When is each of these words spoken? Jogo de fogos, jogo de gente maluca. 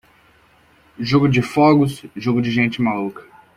Jogo 0.99 1.27
de 1.29 1.43
fogos, 1.43 2.03
jogo 2.15 2.41
de 2.41 2.49
gente 2.49 2.81
maluca. 2.81 3.23